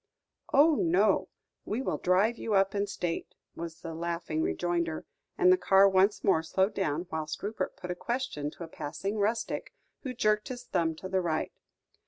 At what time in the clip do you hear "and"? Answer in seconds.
5.37-5.51